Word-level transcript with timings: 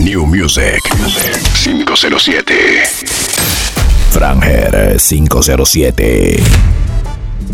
New 0.00 0.24
Music 0.24 0.80
507. 1.62 2.54
Franger 4.10 4.96
507. 4.98 6.42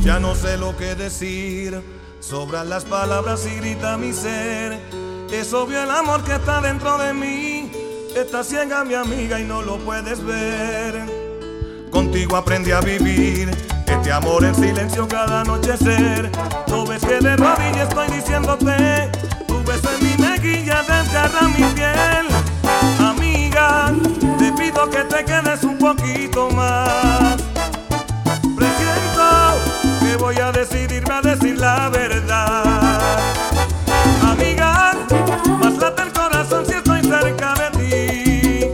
Ya 0.05 0.21
no 0.21 0.35
sé 0.37 0.57
lo 0.57 0.77
que 0.77 0.95
decir. 0.95 1.83
Sobran 2.21 2.71
las 2.71 2.85
palabras 2.85 3.45
y 3.47 3.57
grita 3.57 3.97
mi 3.99 4.13
ser. 4.13 4.81
Es 5.33 5.53
obvio 5.53 5.83
el 5.83 5.91
amor 5.91 6.23
que 6.23 6.35
está 6.35 6.61
dentro 6.61 6.97
de 6.99 7.13
mí. 7.13 7.73
Está 8.17 8.45
ciega 8.45 8.85
mi 8.85 8.95
amiga 8.95 9.41
y 9.41 9.45
no 9.45 9.63
lo 9.63 9.79
puedes 9.79 10.25
ver. 10.25 11.05
Contigo 11.91 12.37
aprendí 12.37 12.71
a 12.71 12.81
vivir. 12.81 13.51
Este 13.89 14.13
amor 14.13 14.45
en 14.45 14.55
silencio 14.55 15.09
cada 15.09 15.41
anochecer. 15.41 16.31
No 16.69 16.87
ves 16.87 17.03
que 17.05 17.19
de 17.19 17.37
rodillas 17.37 17.89
estoy 17.89 18.09
diciéndote. 18.09 19.11
Tu 19.49 19.65
beso 19.65 19.89
en 19.99 20.05
mi 20.05 20.17
mejilla 20.25 20.83
desgarra 20.83 21.49
mi 21.49 21.65
piel. 21.75 22.36
Que 24.91 25.05
te 25.05 25.25
quedes 25.25 25.63
un 25.65 25.79
poquito 25.79 26.51
más. 26.51 27.37
Presiento 28.57 29.27
que 30.01 30.17
voy 30.17 30.37
a 30.39 30.53
decidirme 30.53 31.15
a 31.15 31.21
decir 31.21 31.59
la 31.59 31.89
verdad. 31.91 33.19
Amiga, 34.23 34.93
más 35.61 35.75
el 35.75 36.13
corazón 36.13 36.65
si 36.67 36.73
estoy 36.73 37.03
cerca 37.03 37.55
de 37.55 37.71
ti. 37.79 38.67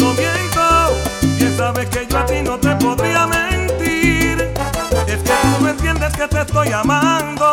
No 0.00 0.14
miento, 0.14 0.94
bien 1.36 1.56
sabes 1.56 1.88
que 1.90 2.06
yo 2.06 2.18
a 2.18 2.26
ti 2.26 2.40
no 2.42 2.58
te 2.58 2.74
podría 2.76 3.26
mentir. 3.26 4.52
Es 5.06 5.22
que 5.22 5.32
tú 5.42 5.62
no 5.62 5.68
entiendes 5.68 6.12
que 6.14 6.28
te 6.28 6.40
estoy 6.40 6.72
amando, 6.72 7.52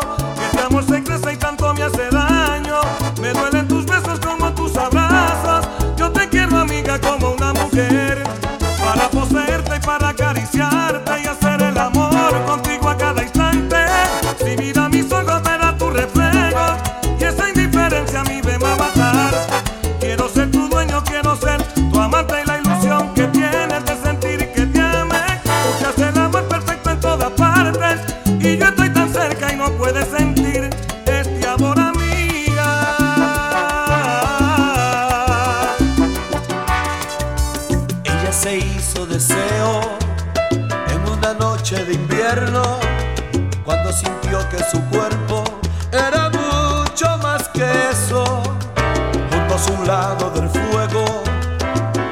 Un 49.68 49.86
lado 49.86 50.30
del 50.32 50.50
fuego 50.50 51.06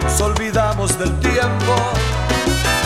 nos 0.03 0.21
olvidamos 0.21 0.97
del 0.99 1.17
tiempo 1.19 1.75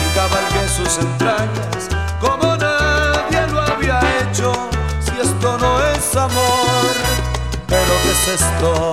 y 0.00 0.14
cabalgué 0.14 0.68
sus 0.68 0.98
entrañas 0.98 1.88
como 2.20 2.56
nadie 2.56 3.46
lo 3.48 3.60
había 3.60 4.00
hecho. 4.20 4.52
Si 5.00 5.20
esto 5.20 5.58
no 5.58 5.82
es 5.88 6.16
amor, 6.16 6.94
pero 7.66 7.92
¿qué 8.02 8.10
es 8.12 8.40
esto? 8.40 8.92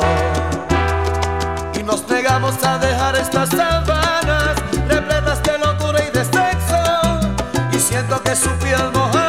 y 1.80 1.84
nos 1.84 2.08
negamos 2.10 2.56
a 2.64 2.78
dejar 2.78 3.16
estas 3.16 3.50
sábanas 3.50 4.56
repletas 4.88 5.42
de 5.44 5.58
locura 5.60 6.00
y 6.04 6.12
de 6.12 6.24
sexo. 6.26 6.82
Y 7.72 7.80
siento 7.80 8.22
que 8.22 8.36
su 8.36 8.50
piel 8.58 8.92
mojada 8.94 9.29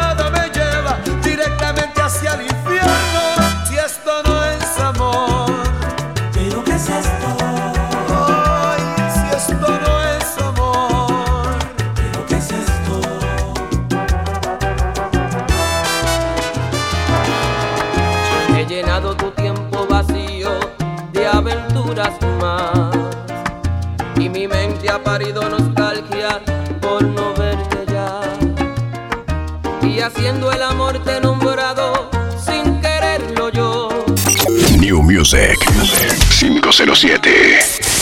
Music 35.21 35.59
507. 36.31 38.00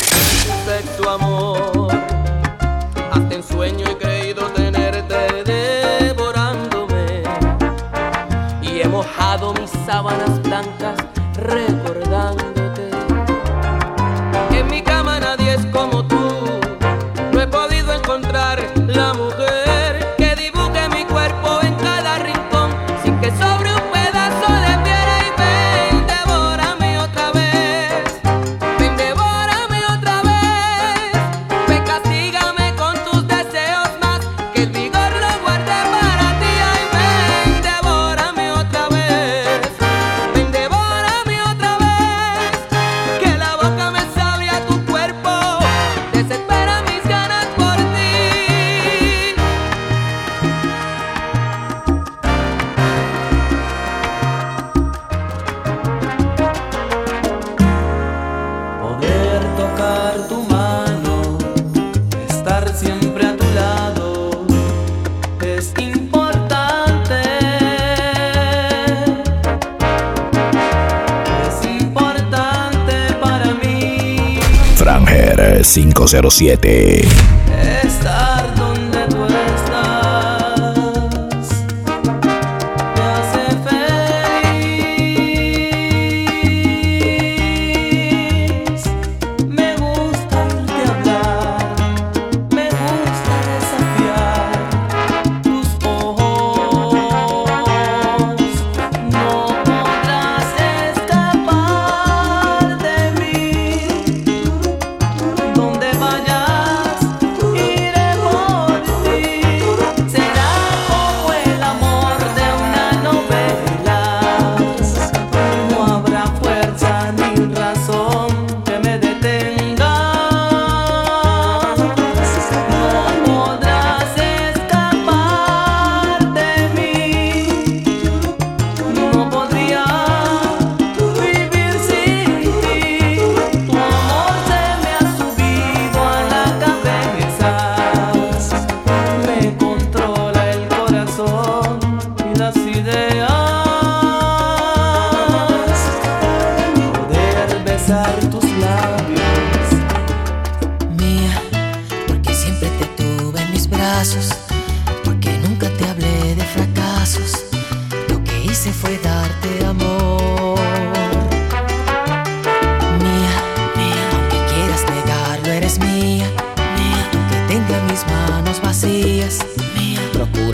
507. 75.79 77.48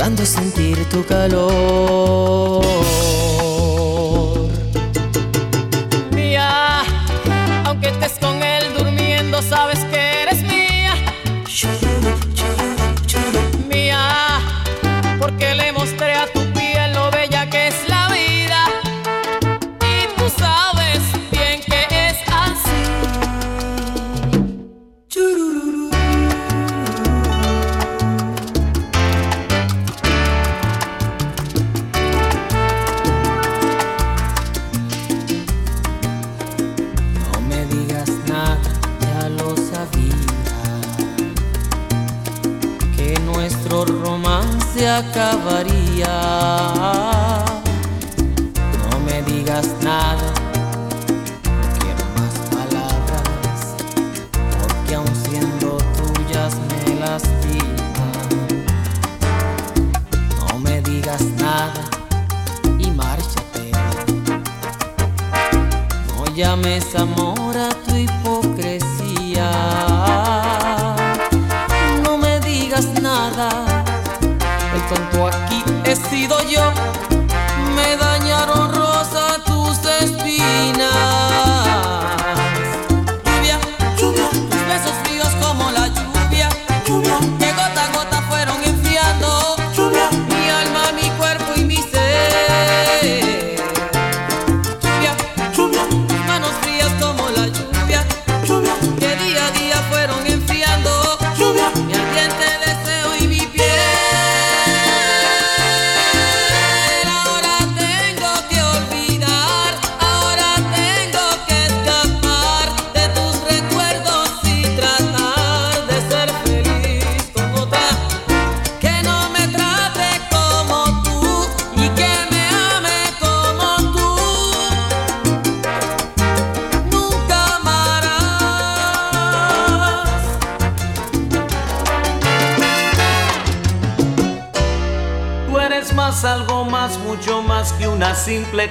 procurando 0.04 0.26
sentir 0.26 0.84
tu 0.90 1.02
calor. 1.04 3.13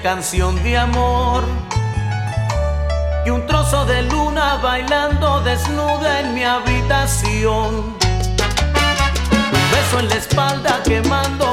canción 0.03 0.61
de 0.61 0.77
amor 0.77 1.45
y 3.25 3.29
un 3.29 3.47
trozo 3.47 3.85
de 3.85 4.01
luna 4.03 4.59
bailando 4.61 5.39
desnuda 5.39 6.19
en 6.19 6.33
mi 6.33 6.43
habitación. 6.43 7.95
Un 9.53 9.71
beso 9.71 9.99
en 9.99 10.09
la 10.09 10.15
espalda 10.15 10.81
quemando 10.83 11.52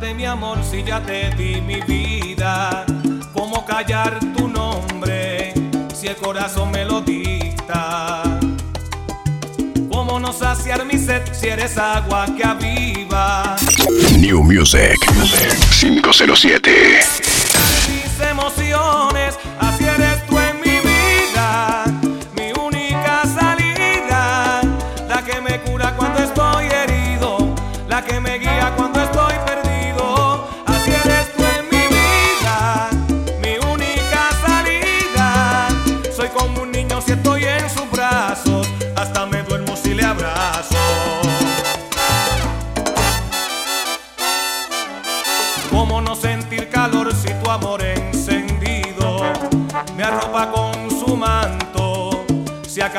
de 0.00 0.14
mi 0.14 0.24
amor 0.24 0.58
si 0.64 0.82
ya 0.82 1.00
te 1.00 1.30
di 1.36 1.60
mi 1.60 1.80
vida? 1.82 2.86
¿Cómo 3.34 3.64
callar 3.66 4.18
tu 4.36 4.48
nombre 4.48 5.52
si 5.94 6.06
el 6.06 6.16
corazón 6.16 6.70
me 6.70 6.84
lo 6.84 7.00
dicta? 7.02 8.22
¿Cómo 9.90 10.18
no 10.18 10.32
saciar 10.32 10.84
mi 10.86 10.98
sed 10.98 11.22
si 11.32 11.48
eres 11.48 11.76
agua 11.76 12.26
que 12.36 12.44
aviva? 12.44 13.56
New 14.18 14.42
Music 14.42 14.96
507 15.80 17.00
Mis 17.88 18.20
emociones 18.28 19.38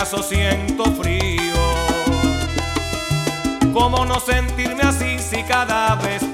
acaso 0.01 0.24
siento 0.24 0.84
frío. 0.96 1.53
¿Cómo 3.72 4.03
no 4.03 4.20
sentirme 4.20 4.81
así 4.81 5.20
si 5.20 5.43
cada 5.43 5.93
vez 5.98 6.30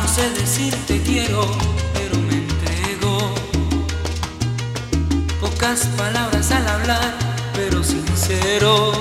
No 0.00 0.08
sé 0.08 0.30
decir 0.30 0.72
te 0.86 1.02
quiero, 1.02 1.44
pero 1.92 2.16
me 2.20 2.34
entrego. 2.34 3.34
Pocas 5.40 5.86
palabras 5.96 6.52
al 6.52 6.68
hablar, 6.68 7.14
pero 7.52 7.82
sincero. 7.82 8.92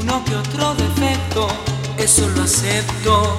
Uno 0.00 0.24
que 0.24 0.36
otro 0.36 0.74
defecto, 0.74 1.48
eso 1.98 2.28
lo 2.30 2.44
acepto. 2.44 3.38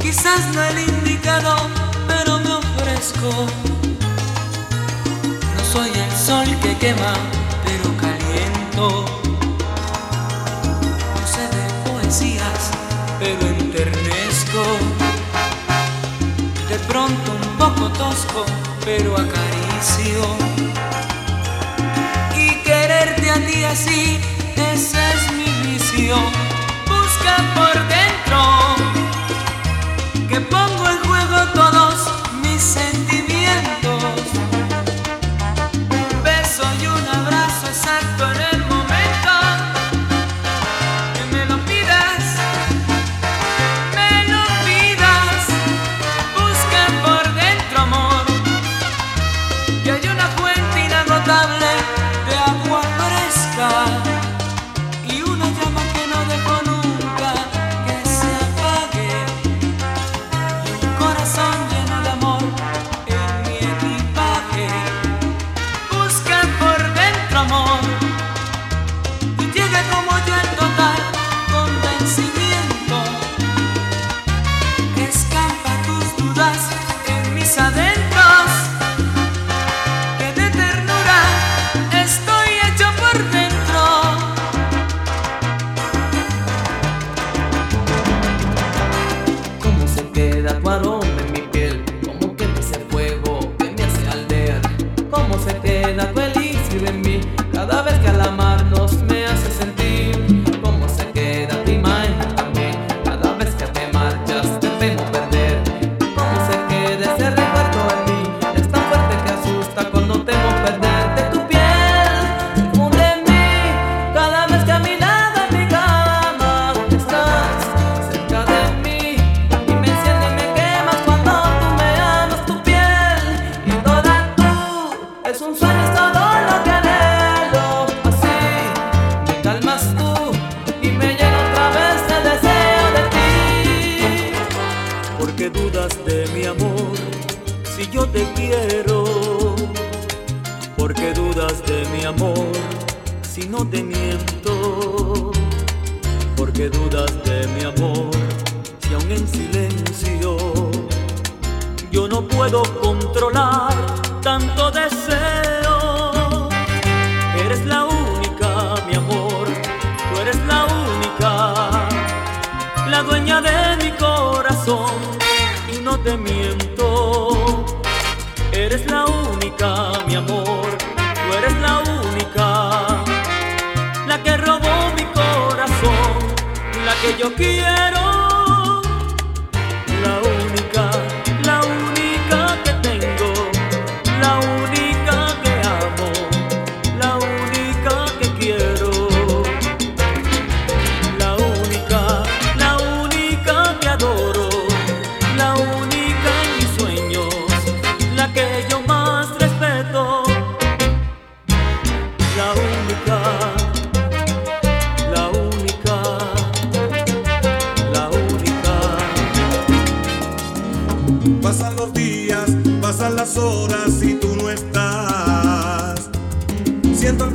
Quizás 0.00 0.52
no 0.52 0.62
el 0.64 0.78
indicado, 0.80 1.54
pero 2.08 2.40
me 2.40 2.54
ofrezco. 2.54 3.30
No 5.56 5.64
soy 5.72 5.90
el 5.90 6.16
sol 6.16 6.46
que 6.60 6.76
quema, 6.78 7.14
pero 7.64 7.96
caliento. 7.96 9.23
pero 13.18 13.46
enternezco. 13.46 14.62
De 16.68 16.78
pronto 16.88 17.32
un 17.32 17.58
poco 17.58 17.88
tosco, 17.90 18.44
pero 18.84 19.14
acaricio. 19.14 20.22
Y 22.36 22.62
quererte 22.62 23.30
a 23.30 23.46
ti 23.46 23.64
así, 23.64 24.20
esa 24.56 25.12
es 25.12 25.32
mi 25.32 25.72
visión. 25.72 26.24
Busca 26.86 27.36
por 27.54 27.74
dentro. 27.88 28.93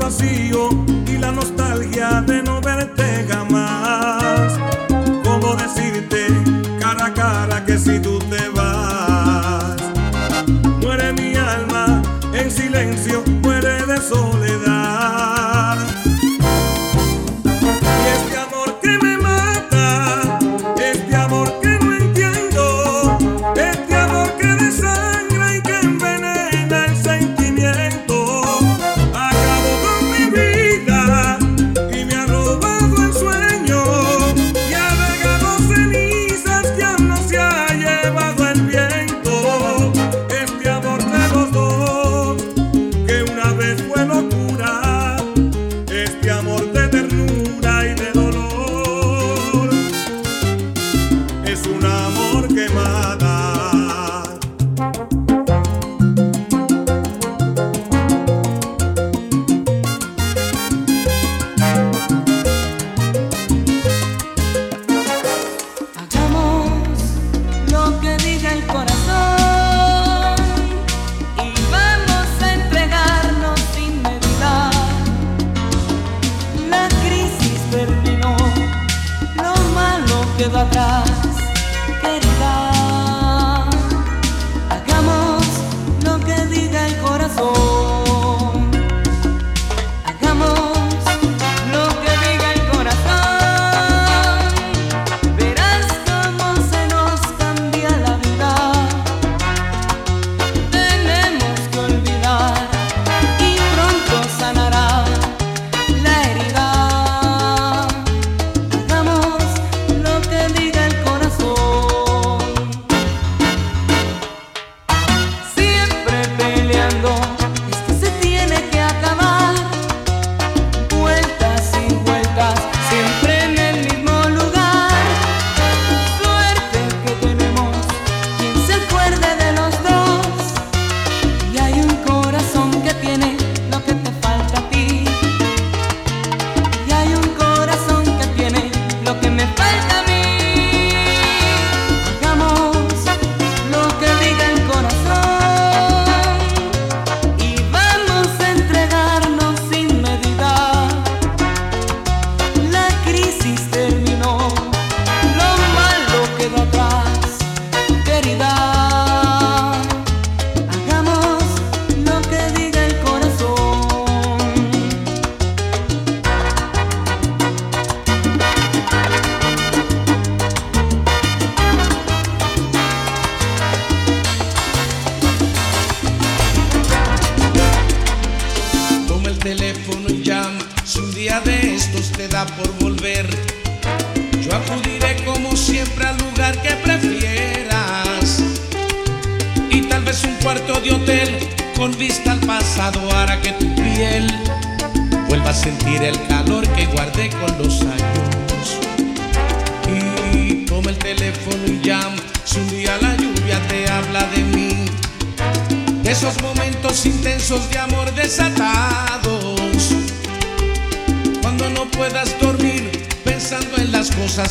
y 0.09 1.17
la 1.19 1.31
nostalgia 1.31 2.21
de 2.21 2.41
no 2.41 2.59
verte 2.61 3.27
jamás. 3.29 4.57
¿Cómo 5.23 5.55
decirte 5.55 6.25
cara 6.79 7.05
a 7.05 7.13
cara 7.13 7.63
que 7.63 7.77
si 7.77 7.99
tú 7.99 8.17
te 8.17 8.48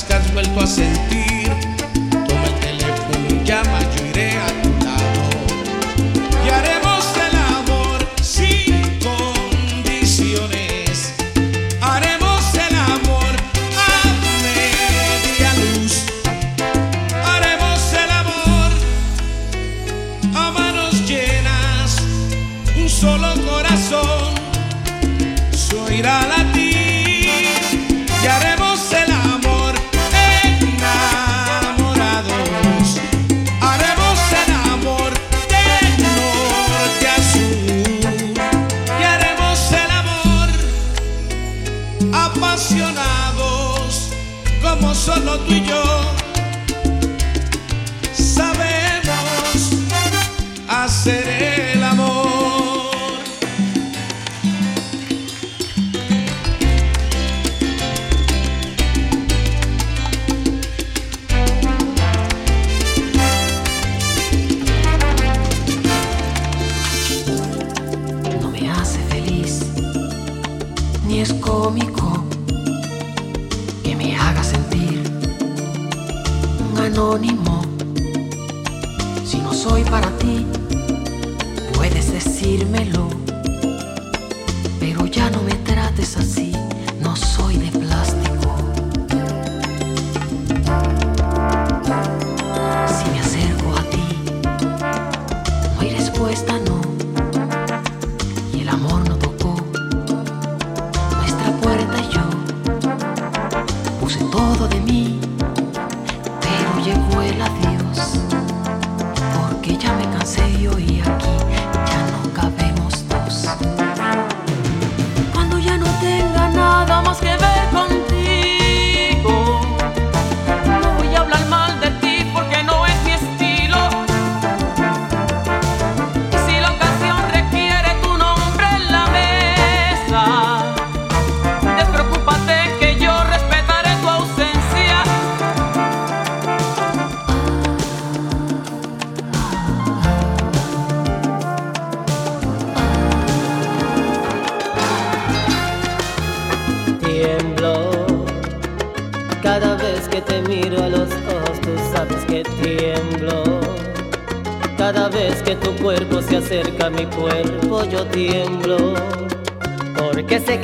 que 0.09 0.15
has 0.15 0.33
vuelto 0.33 0.61
a 0.61 0.67
sentir. 0.67 1.68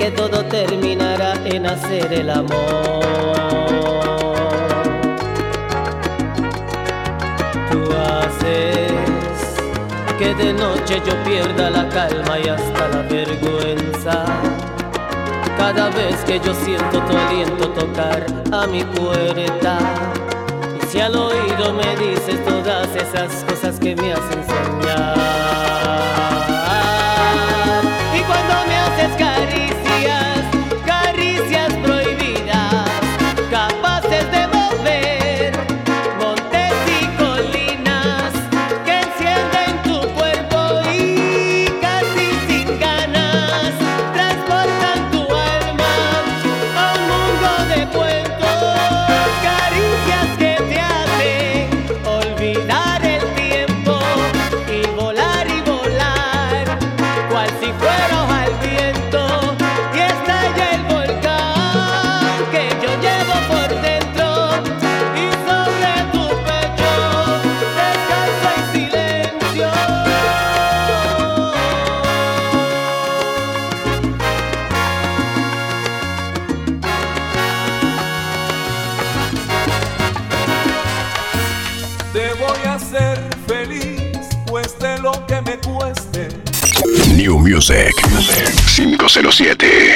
que 0.05 0.11
todo 0.11 0.45
terminará 0.45 1.33
en 1.47 1.64
hacer 1.64 2.12
el 2.12 2.29
amor. 2.29 3.01
Tú 7.71 7.81
haces 7.90 8.93
que 10.19 10.35
de 10.35 10.53
noche 10.53 11.01
yo 11.07 11.14
pierda 11.25 11.71
la 11.71 11.88
calma 11.88 12.38
y 12.38 12.49
hasta 12.51 12.88
la 12.88 13.01
vergüenza. 13.09 14.27
Cada 15.57 15.88
vez 15.88 16.17
que 16.27 16.38
yo 16.38 16.53
siento 16.53 16.99
tu 17.01 17.17
aliento 17.17 17.71
tocar 17.71 18.27
a 18.53 18.67
mi 18.67 18.85
puerta. 18.85 19.79
Y 20.83 20.87
si 20.87 21.01
al 21.01 21.17
oído 21.17 21.73
me 21.73 21.97
dices 21.97 22.45
todas 22.45 22.95
esas 22.95 23.43
cosas 23.45 23.81
que 23.81 23.97
me 23.97 24.12
hacen 24.12 24.45
soñar. 24.45 25.43
7. 89.35 89.93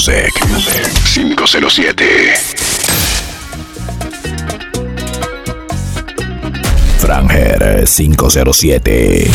Music 0.00 0.32
507. 1.12 2.32
Franger 6.96 7.84
507. 7.84 9.30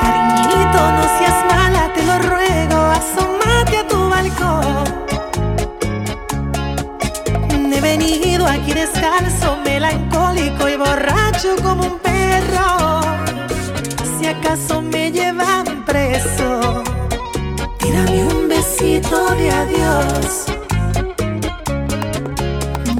Cariñito, 0.00 0.80
no 0.90 1.04
seas 1.18 1.38
mala, 1.46 1.92
te 1.94 2.02
lo 2.02 2.18
ruego, 2.18 2.78
asómate 2.90 3.78
a 3.78 3.86
tu 3.86 4.08
balcón. 4.08 4.84
He 7.72 7.80
venido 7.80 8.44
aquí 8.44 8.72
descalzo, 8.72 9.56
melancólico 9.64 10.68
y 10.68 10.76
borracho 10.76 11.54
como 11.62 11.84
un 11.84 12.00
perro. 12.00 13.02
Si 14.18 14.26
acaso 14.26 14.82
me 14.82 15.12
llevan 15.12 15.84
preso. 15.86 16.89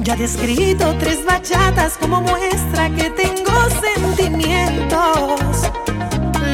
Ya 0.03 0.15
he 0.15 0.23
escrito 0.23 0.93
tres 0.99 1.23
bachatas 1.25 1.97
como 1.97 2.21
muestra 2.21 2.89
que 2.89 3.09
tengo 3.11 3.51
sentimientos. 3.81 5.71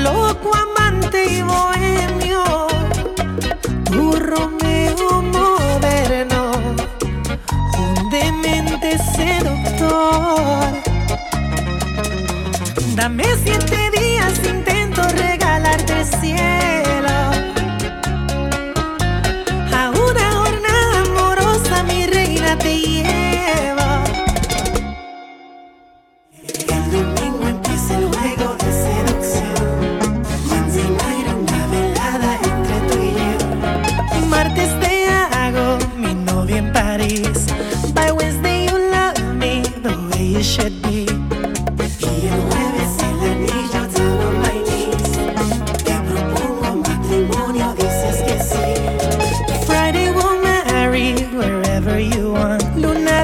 Loco, 0.04 0.52
amante 0.54 1.26
y 1.26 1.42
bohemio. 1.42 2.17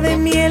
de 0.02 0.18
miel. 0.18 0.43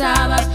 estaba 0.00 0.49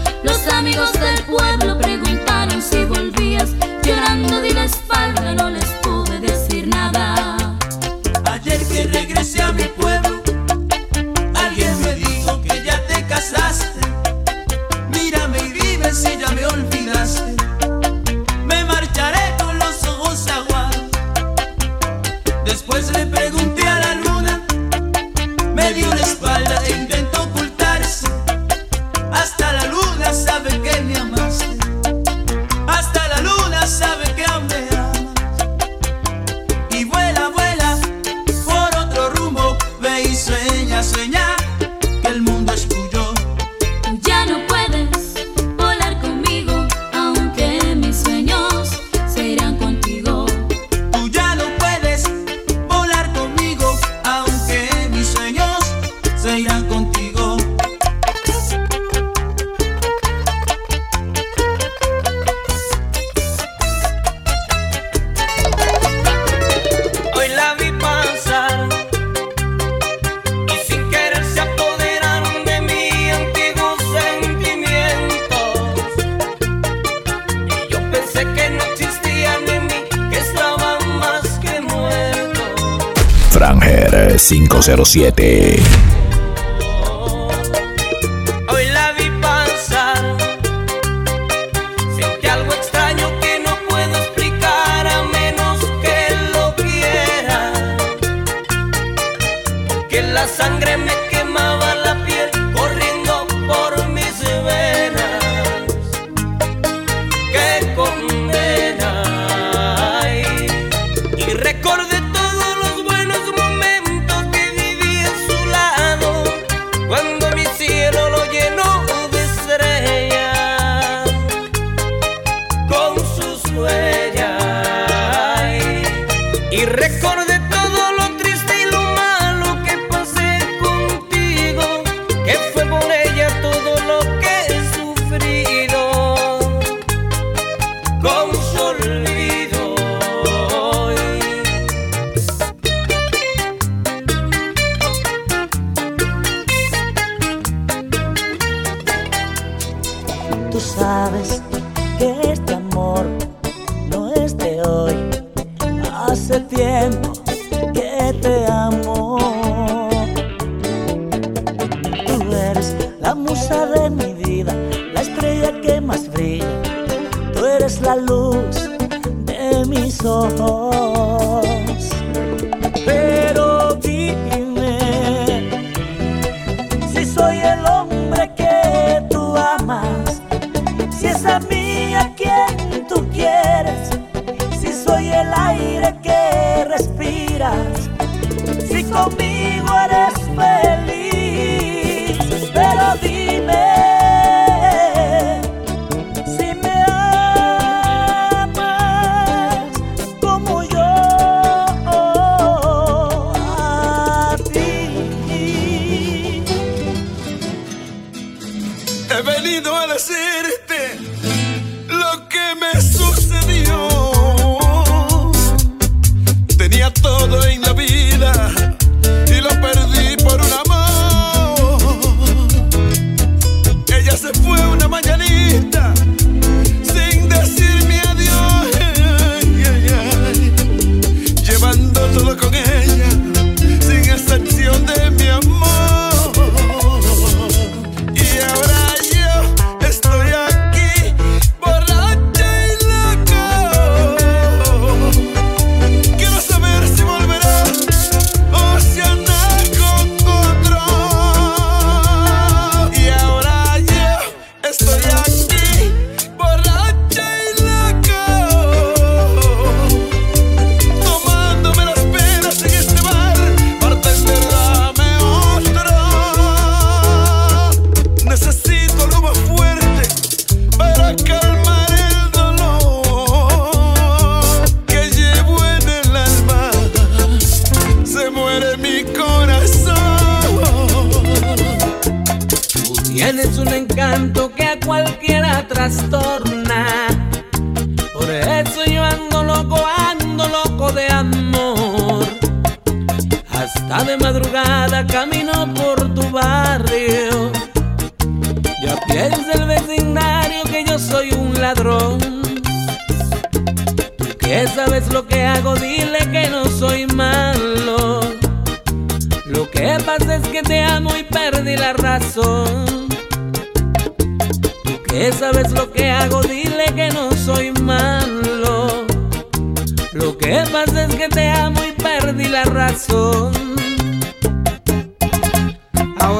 0507. 84.66 85.95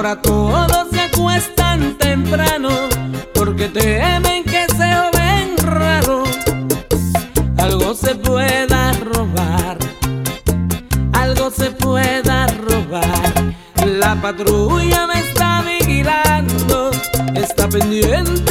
Ahora 0.06 0.22
todos 0.22 0.86
se 0.92 1.00
acuestan 1.00 1.98
temprano 1.98 2.68
porque 3.34 3.68
temen 3.68 4.44
que 4.44 4.64
se 4.68 5.18
ven 5.18 5.56
raro. 5.58 6.22
Algo 7.58 7.92
se 7.92 8.14
pueda 8.14 8.92
robar, 8.92 9.78
algo 11.12 11.50
se 11.50 11.72
pueda 11.72 12.46
robar. 12.46 13.32
La 13.84 14.14
patrulla 14.22 15.08
me 15.08 15.18
está 15.18 15.62
vigilando, 15.62 16.92
está 17.34 17.68
pendiente 17.68 18.45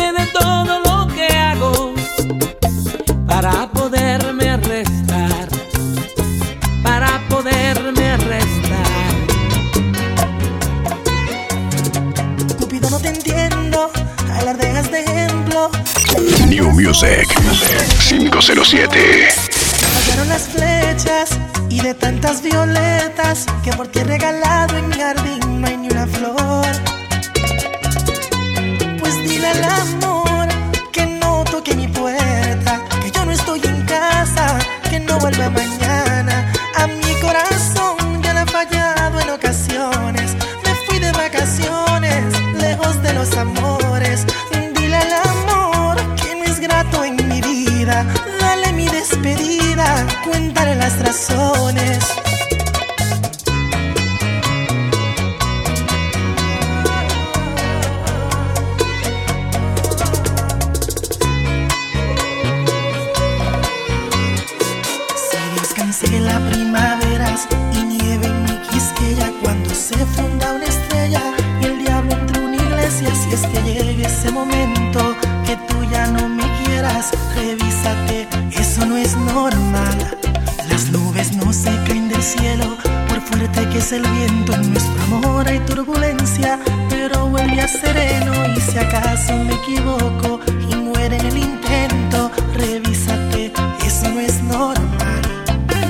pero 87.08 87.28
vuelve 87.28 87.62
a 87.62 87.68
sereno 87.68 88.34
y 88.56 88.60
si 88.60 88.80
acaso 88.80 89.34
me 89.38 89.54
equivoco 89.54 90.40
y 90.72 90.76
muere 90.76 91.18
en 91.18 91.26
el 91.28 91.38
intento, 91.38 92.32
revísate, 92.54 93.54
eso 93.86 94.10
no 94.10 94.20
es 94.22 94.42
normal. 94.42 95.22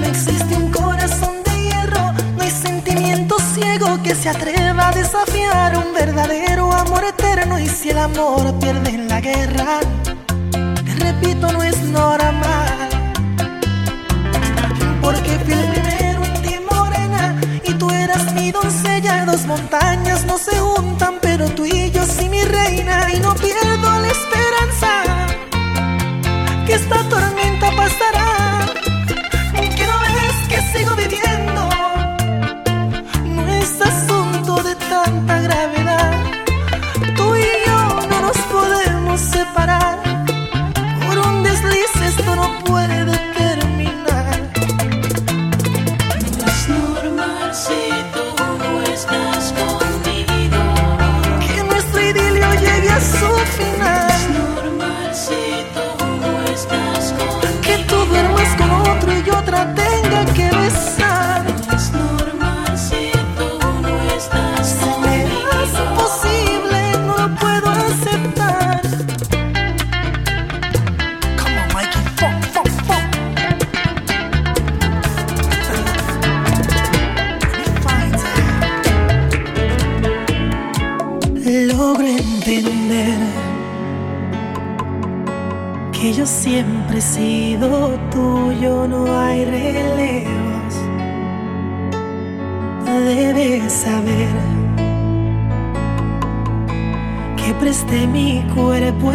No 0.01 0.05
existe 0.07 0.57
un 0.57 0.69
corazón 0.71 1.35
de 1.45 1.53
hierro, 1.63 2.11
no 2.35 2.43
hay 2.43 2.51
sentimiento 2.51 3.37
ciego 3.53 4.03
que 4.03 4.13
se 4.13 4.27
atreva 4.27 4.89
a 4.89 4.91
desafiar 4.91 5.77
un 5.77 5.93
verdadero 5.93 6.73
amor 6.73 7.05
eterno 7.05 7.59
y 7.59 7.67
si 7.69 7.91
el 7.91 7.99
amor 7.99 8.53
pierde 8.59 8.89
en 8.89 9.07
la 9.07 9.21
guerra, 9.21 9.79
te 10.51 10.95
repito, 10.95 11.49
no 11.53 11.63
es 11.63 11.77
normal. 11.83 12.89
Porque 15.01 15.31
fui 15.45 15.53
el 15.53 15.67
primero 15.71 16.25
en 16.25 16.41
ti, 16.41 16.55
morena, 16.69 17.39
y 17.63 17.73
tú 17.75 17.89
eras 17.89 18.33
mi 18.33 18.51
doncella. 18.51 19.23
Dos 19.25 19.45
montañas 19.45 20.04
tormenta 27.87 28.24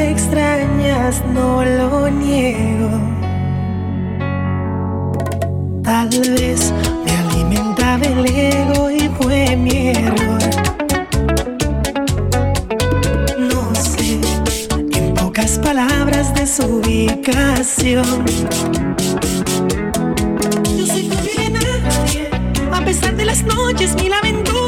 extrañas, 0.00 1.22
no 1.32 1.64
lo 1.64 2.08
niego. 2.10 2.90
Tal 5.82 6.08
vez 6.08 6.72
me 7.04 7.12
alimentaba 7.12 8.04
el 8.06 8.26
ego 8.26 8.90
y 8.90 9.08
fue 9.20 9.56
mi 9.56 9.88
error. 9.88 10.42
No 13.38 13.74
sé, 13.74 14.20
en 14.92 15.14
pocas 15.14 15.58
palabras 15.58 16.34
de 16.34 16.46
su 16.46 16.64
ubicación. 16.64 18.24
Yo 20.76 20.86
soy 20.86 21.08
de 21.08 21.50
nadie, 21.50 22.30
a 22.72 22.84
pesar 22.84 23.16
de 23.16 23.24
las 23.24 23.42
noches, 23.42 23.94
mil 23.96 24.12
aventuras 24.12 24.59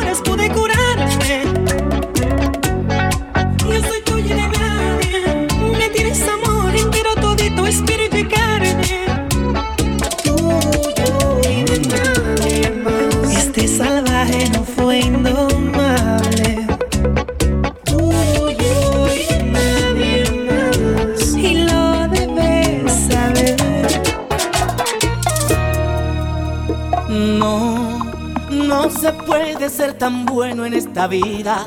ser 29.82 29.94
tan 29.94 30.24
bueno 30.26 30.64
en 30.64 30.74
esta 30.74 31.08
vida. 31.08 31.66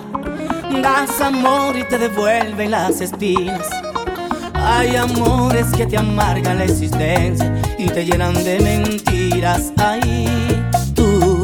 Das 0.81 1.19
amor 1.19 1.75
y 1.75 1.83
te 1.83 1.97
devuelven 1.97 2.71
las 2.71 3.01
espinas. 3.01 3.67
Hay 4.53 4.95
amores 4.95 5.67
que 5.75 5.85
te 5.85 5.97
amargan 5.97 6.59
la 6.59 6.63
existencia 6.63 7.53
y 7.77 7.87
te 7.87 8.05
llenan 8.05 8.33
de 8.45 8.61
mentiras. 8.61 9.73
Ay, 9.75 10.27
tú 10.95 11.43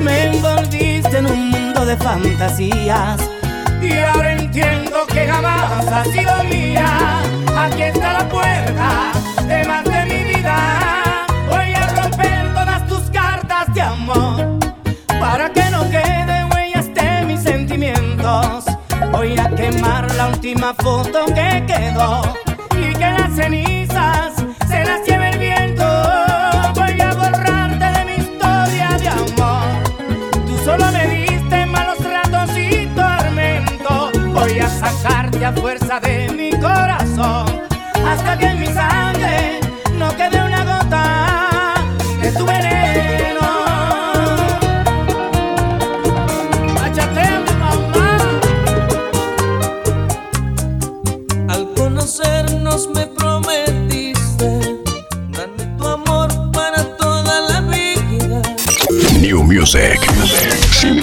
me 0.00 0.28
envolviste 0.28 1.18
en 1.18 1.26
un 1.26 1.50
mundo 1.50 1.84
de 1.84 1.94
fantasías. 1.98 3.20
Y 3.82 3.98
ahora 3.98 4.32
entiendo 4.32 5.06
que 5.12 5.26
jamás 5.26 5.86
ha 5.88 6.04
sido 6.04 6.32
mía. 6.44 7.20
Aquí 7.54 7.82
está 7.82 8.14
la 8.14 8.28
puerta 8.30 9.12
de 9.46 9.64
última 20.58 20.74
foto 20.74 21.24
que 21.26 21.64
quedó 21.66 22.34
y 22.76 22.92
que 22.92 23.10
las 23.10 23.32
cenizas 23.36 24.34
se 24.66 24.84
las 24.84 25.06
lleve 25.06 25.30
el 25.30 25.38
viento. 25.38 25.84
Voy 26.74 27.00
a 27.00 27.14
borrarte 27.14 27.98
de 27.98 28.04
mi 28.04 28.14
historia 28.14 28.88
de 28.98 29.08
amor. 29.08 29.68
Tú 30.46 30.58
solo 30.64 30.90
me 30.90 31.06
diste 31.06 31.64
malos 31.66 31.98
ratos 32.02 32.50
y 32.56 32.86
tormento. 32.88 34.10
Voy 34.32 34.58
a 34.58 34.68
sacarte 34.68 35.44
a 35.44 35.52
fuerza 35.52 36.00
de 36.00 36.28
mi 36.30 36.50
corazón 36.50 37.46
hasta 38.04 38.36
que 38.36 38.46
en 38.46 38.58
mis 38.58 38.76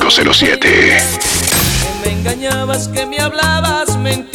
507. 0.08 0.98
Me 2.04 2.12
engañabas, 2.12 2.88
que 2.90 3.08
me 3.08 3.20
hablabas, 3.20 3.98
mentira. 3.98 4.35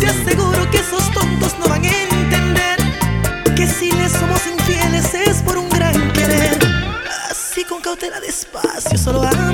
Te 0.00 0.06
aseguro 0.06 0.70
que 0.70 0.78
esos 0.78 1.10
tontos 1.12 1.58
no 1.58 1.68
van 1.68 1.84
a 1.84 2.02
entender 2.02 2.78
que 3.56 3.66
si 3.66 3.90
les 3.92 4.12
somos 4.12 4.40
infieles 4.46 5.14
es 5.14 5.42
por 5.42 5.56
un 5.58 5.68
gran 5.68 6.12
querer. 6.12 6.58
Así 7.30 7.64
con 7.64 7.80
cautela 7.80 8.20
despacio, 8.20 8.98
solo 8.98 9.22
a 9.22 9.47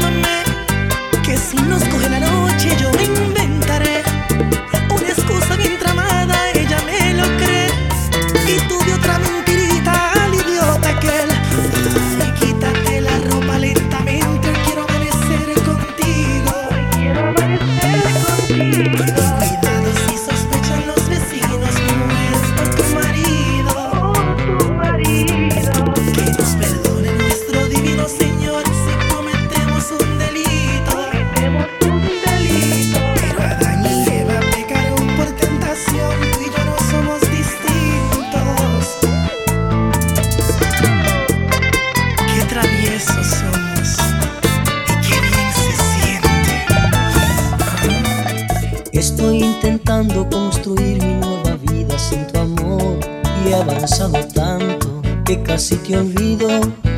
Casi 55.64 55.76
te 55.76 55.96
olvido, 55.96 56.46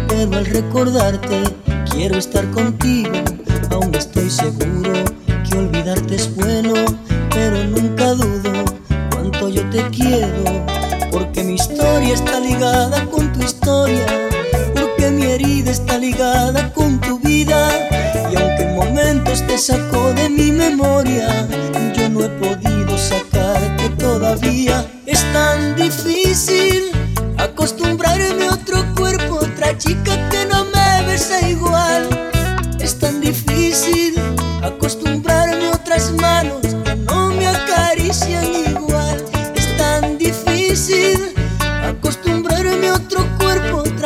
pero 0.09 0.39
al 0.39 0.45
recordarte 0.45 1.45
quiero 1.93 2.19
estar 2.19 2.51
contigo. 2.51 2.86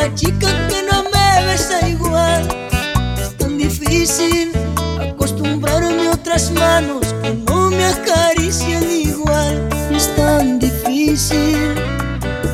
otra 0.00 0.14
chica 0.14 0.48
que 0.68 0.82
no 0.90 1.02
me 1.04 1.46
besa 1.46 1.86
igual. 1.86 2.48
Es 3.18 3.36
tan 3.36 3.58
difícil 3.58 4.50
acostumbrarme 4.98 6.08
a 6.08 6.12
otras 6.12 6.50
manos 6.52 7.14
que 7.22 7.34
no 7.34 7.70
me 7.70 7.84
acarician 7.84 8.84
igual. 8.90 9.68
Es 9.94 10.14
tan 10.16 10.58
difícil 10.58 11.74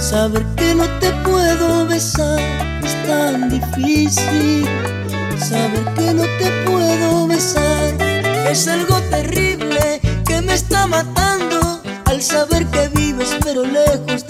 saber 0.00 0.44
que 0.56 0.74
no 0.74 0.84
te 0.98 1.12
puedo 1.24 1.86
besar. 1.86 2.40
Es 2.82 2.94
tan 3.06 3.48
difícil 3.48 4.66
saber 5.38 5.84
que 5.96 6.14
no 6.14 6.24
te 6.40 6.50
puedo 6.66 7.28
besar. 7.28 7.94
Es 8.50 8.66
algo 8.66 9.00
terrible 9.10 10.00
que 10.26 10.42
me 10.42 10.54
está 10.54 10.86
matando 10.88 11.80
al 12.06 12.20
saber 12.22 12.66
que 12.66 12.88
vives 12.88 13.36
pero 13.44 13.64
lejos 13.64 14.25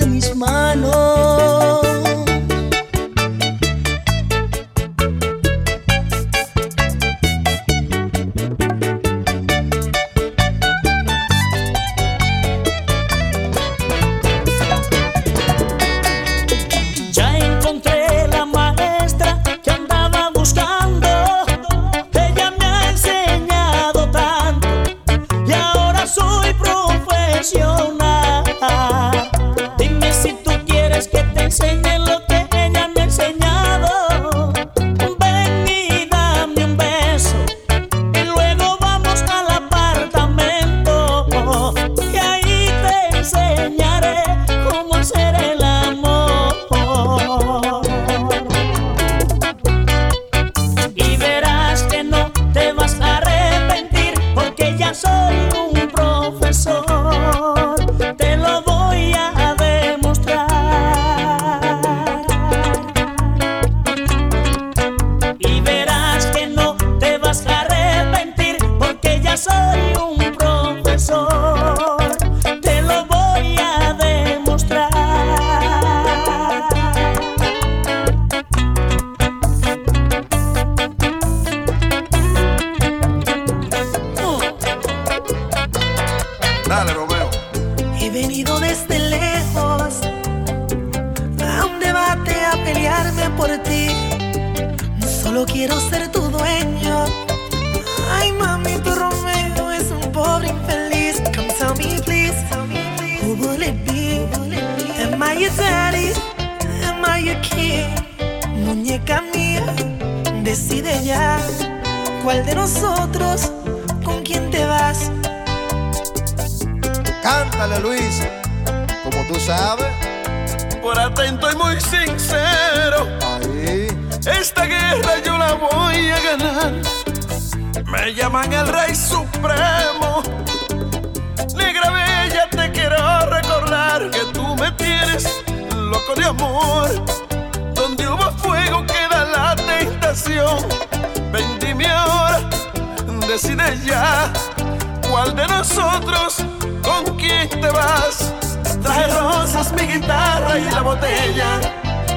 botella. 150.96 151.60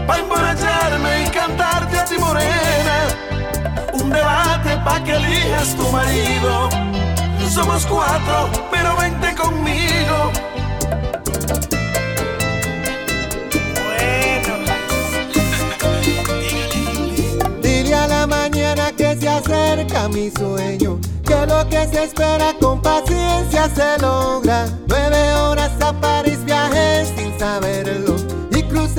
Pa' 0.08 0.20
emborracharme 0.20 1.24
y 1.26 1.30
cantarte 1.30 1.98
a 1.98 2.06
ti 2.06 2.18
morena. 2.18 3.08
Un 3.94 4.10
debate 4.10 4.78
pa' 4.84 5.04
que 5.04 5.16
elijas 5.16 5.76
tu 5.76 5.88
marido. 5.90 6.70
Somos 7.50 7.86
cuatro, 7.86 8.50
pero 8.72 8.96
vente 8.96 9.36
conmigo. 9.36 10.32
Dile 17.62 17.96
a 17.96 18.08
la 18.08 18.28
mañana 18.28 18.92
que 18.96 19.16
se 19.20 19.28
acerca 19.28 20.08
mi 20.10 20.30
sueño, 20.32 21.00
que 21.26 21.46
lo 21.48 21.68
que 21.70 21.88
se 21.88 22.04
espera 22.04 22.54
con 22.62 22.82
paciencia 22.82 23.68
se 23.70 23.98
logra. 24.00 24.68
Nueve 24.88 25.34
horas 25.34 25.72
a 25.82 25.92
París 25.94 26.46
viajé 26.46 27.06
sin 27.16 27.38
saberlo 27.40 28.29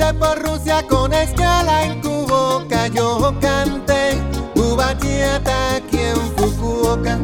por 0.09 0.41
Rusia 0.41 0.85
con 0.87 1.13
escala 1.13 1.83
en 1.85 2.01
Cuboca. 2.01 2.87
Yo 2.87 3.33
canté 3.39 4.19
Ubatiata 4.55 5.75
aquí 5.75 5.97
en 5.99 6.17
Fukuoka. 6.35 7.19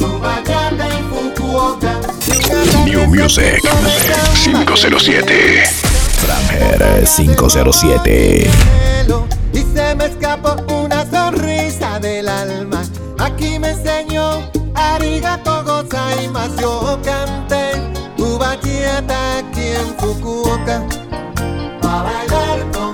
Ubatiata 0.00 0.88
en 0.88 1.04
Fukuoka. 1.08 2.00
New 2.84 3.06
Music 3.06 3.60
507. 4.34 5.64
Franger 6.18 7.04
507. 7.06 8.50
y 9.52 9.58
se 9.58 9.94
me 9.94 10.06
escapó 10.06 10.56
una 10.72 11.08
sonrisa 11.08 12.00
del 12.00 12.28
alma. 12.28 12.82
Aquí 13.18 13.58
me 13.58 13.70
enseñó 13.70 14.50
arigato 14.74 15.64
gozaimasu. 15.64 16.60
Yo 16.60 16.98
canté 17.04 17.67
Ubatiata 18.48 19.38
aquí 19.38 19.60
en 19.60 19.94
Fukuoka. 19.98 20.82
Pa' 21.82 22.02
bailar 22.02 22.60
contigo, 22.72 22.87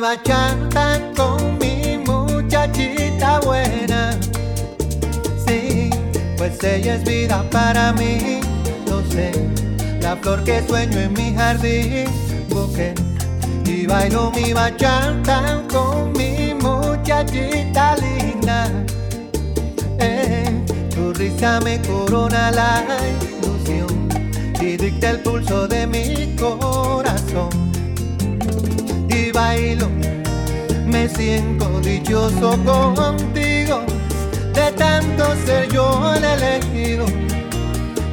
mi 0.00 0.06
bachata 0.06 0.98
con 1.14 1.58
mi 1.58 1.98
muchachita 1.98 3.38
buena. 3.40 4.18
Sí, 5.46 5.90
pues 6.38 6.62
ella 6.64 6.94
es 6.94 7.04
vida 7.04 7.44
para 7.50 7.92
mí. 7.92 8.40
Lo 8.86 9.02
sé, 9.10 9.30
la 10.00 10.16
flor 10.16 10.42
que 10.44 10.66
sueño 10.66 10.98
en 11.00 11.12
mi 11.12 11.34
jardín. 11.34 12.06
Busqué 12.48 12.94
y 13.66 13.86
bailo 13.86 14.30
mi 14.30 14.54
bachata 14.54 15.62
con 15.70 16.12
mi 16.12 16.54
muchachita 16.54 17.96
linda. 17.96 18.68
Eh, 19.98 20.64
tu 20.94 21.12
risa 21.12 21.60
me 21.60 21.78
corona 21.82 22.50
la 22.50 22.84
ilusión 23.20 24.08
y 24.60 24.78
dicta 24.78 25.10
el 25.10 25.20
pulso 25.20 25.68
de 25.68 25.86
mi 25.86 26.34
corazón 26.36 27.69
bailo. 29.40 29.88
Me 30.86 31.08
siento 31.08 31.66
dichoso 31.80 32.48
contigo, 32.64 33.76
de 34.56 34.66
tanto 34.72 35.24
ser 35.44 35.64
yo 35.72 35.86
el 36.16 36.24
elegido 36.24 37.06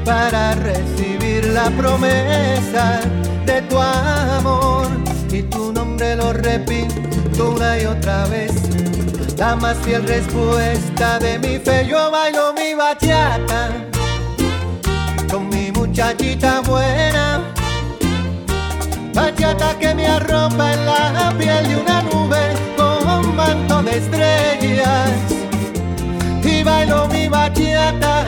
para 0.05 0.53
recibir 0.69 1.41
la 1.57 1.69
promesa 1.81 2.85
de 3.45 3.61
tu 3.69 3.77
amor. 3.79 4.87
Y 5.31 5.41
tu 5.43 5.73
nombre 5.73 6.15
lo 6.15 6.31
repito 6.33 7.41
una 7.55 7.77
y 7.81 7.85
otra 7.85 8.25
vez. 8.27 8.53
La 9.37 9.55
más 9.55 9.77
fiel 9.83 10.03
respuesta 10.07 11.19
de 11.19 11.37
mi 11.39 11.59
fe, 11.59 11.85
yo 11.87 12.09
bailo 12.11 12.53
mi 12.53 12.73
bachata 12.73 13.61
con 15.29 15.49
mi 15.49 15.71
muchachita 15.71 16.61
buena. 16.61 17.06
Que 19.87 19.95
me 19.95 20.05
arropa 20.05 20.73
en 20.73 20.85
la 20.85 21.33
piel 21.37 21.65
de 21.65 21.77
una 21.77 22.01
nube 22.01 22.39
con 22.75 23.35
manto 23.37 23.81
de 23.83 23.97
estrellas. 23.99 25.09
Y 26.43 26.61
bailo 26.61 27.07
mi 27.07 27.29
bachata 27.29 28.25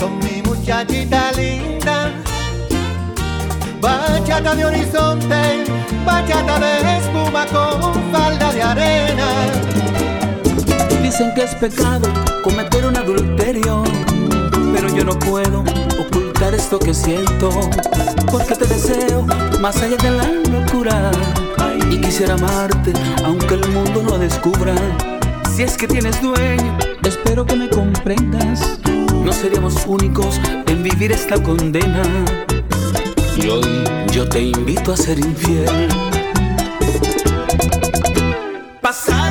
con 0.00 0.18
mi 0.18 0.42
muchachita 0.42 1.30
linda. 1.36 2.10
Bachata 3.80 4.56
de 4.56 4.64
horizonte, 4.64 5.64
bachata 6.04 6.58
de 6.58 6.98
espuma 6.98 7.46
con 7.46 8.02
falda 8.10 8.52
de 8.52 8.60
arena. 8.60 9.28
Dicen 11.00 11.32
que 11.36 11.44
es 11.44 11.54
pecado 11.54 12.08
cometer 12.42 12.86
un 12.86 12.96
adulterio, 12.96 13.84
pero 14.74 14.88
yo 14.88 15.04
no 15.04 15.16
puedo 15.16 15.62
esto 16.50 16.78
que 16.78 16.92
siento, 16.92 17.50
porque 18.30 18.54
te 18.56 18.66
deseo 18.66 19.24
más 19.60 19.80
allá 19.80 19.96
de 19.96 20.10
la 20.10 20.28
locura 20.50 21.10
y 21.88 21.98
quisiera 21.98 22.34
amarte 22.34 22.92
aunque 23.24 23.54
el 23.54 23.68
mundo 23.68 24.02
no 24.02 24.18
descubra. 24.18 24.74
Si 25.54 25.62
es 25.62 25.76
que 25.76 25.86
tienes 25.86 26.20
dueño, 26.20 26.76
espero 27.04 27.46
que 27.46 27.54
me 27.54 27.68
comprendas. 27.68 28.80
No 29.24 29.32
seríamos 29.32 29.86
únicos 29.86 30.40
en 30.66 30.82
vivir 30.82 31.12
esta 31.12 31.40
condena. 31.40 32.02
Y 33.36 33.48
hoy 33.48 33.84
yo 34.10 34.28
te 34.28 34.42
invito 34.42 34.92
a 34.92 34.96
ser 34.96 35.18
infiel. 35.20 35.88
Pasar 38.80 39.21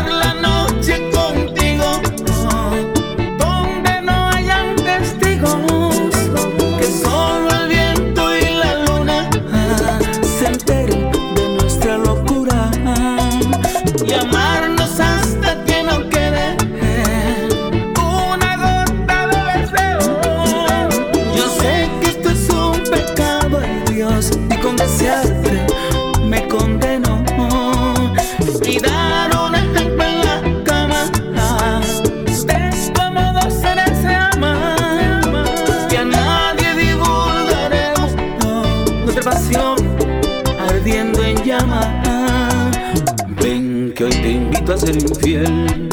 ser 44.81 44.95
infiel. 44.95 45.90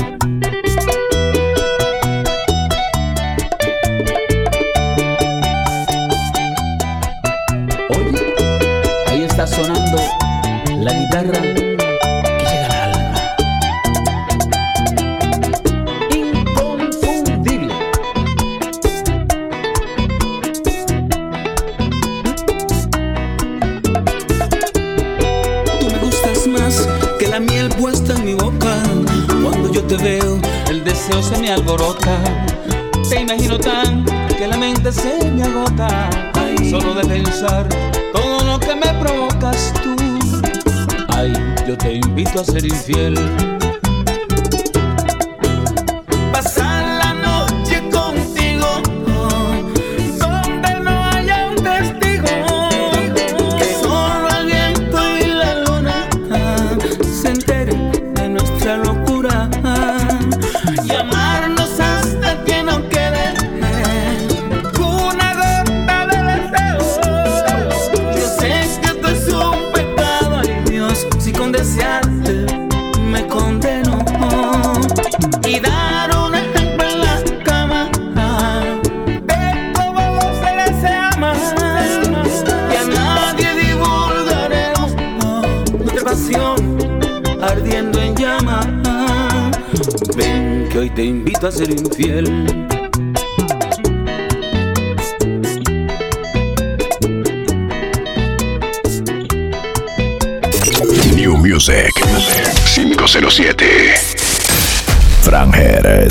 A 42.41 42.45
ser 42.45 42.64
infiel. 42.64 43.48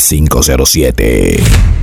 507. 0.08 0.48
Franger 0.48 0.56
507. 0.56 1.77